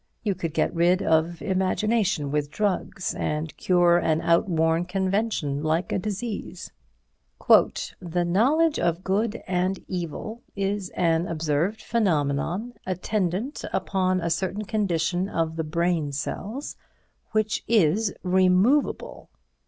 [0.23, 5.99] You could get rid of imagination with drugs and cure an outworn convention like a
[5.99, 6.71] disease.
[7.47, 15.29] "The knowledge of good and evil is an observed phenomenon, attendant upon a certain condition
[15.29, 16.77] of the brain cells,
[17.31, 19.29] which is removable."